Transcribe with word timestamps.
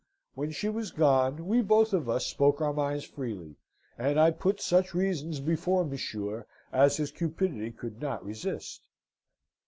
When 0.33 0.49
she 0.49 0.67
was 0.67 0.89
gone, 0.89 1.45
we 1.47 1.61
both 1.61 1.93
of 1.93 2.09
us 2.09 2.25
spoke 2.25 2.59
our 2.59 2.73
minds 2.73 3.03
freely; 3.03 3.55
and 3.99 4.19
I 4.19 4.31
put 4.31 4.59
such 4.59 4.95
reasons 4.95 5.39
before 5.39 5.85
monsieur 5.85 6.47
as 6.73 6.97
his 6.97 7.11
cupidity 7.11 7.69
could 7.69 8.01
not 8.01 8.25
resist. 8.25 8.87